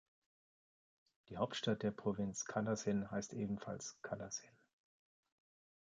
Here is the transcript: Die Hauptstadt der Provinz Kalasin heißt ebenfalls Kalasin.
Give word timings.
Die 1.29 1.37
Hauptstadt 1.37 1.83
der 1.83 1.91
Provinz 1.91 2.45
Kalasin 2.45 3.11
heißt 3.11 3.33
ebenfalls 3.33 3.99
Kalasin. 4.01 4.49